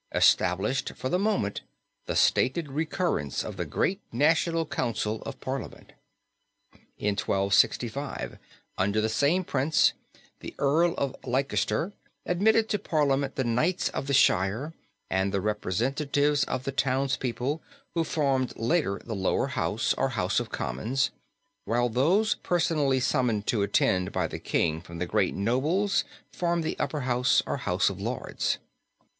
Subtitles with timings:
[0.15, 1.61] established, for the moment,
[2.07, 5.93] the stated recurrence of the great national council of Parliament.
[6.97, 8.39] In 1265,
[8.79, 9.93] under the same Prince,
[10.39, 11.93] the earl of Leicester
[12.25, 14.73] admitted to Parliament the knights of the shire
[15.11, 17.61] and the representatives of the townspeople,
[17.93, 21.11] who formed later the lower house, or House of Commons,
[21.65, 26.79] while those personally summoned to attend by the king from the great nobles formed the
[26.79, 28.57] upper house, or House of Lords.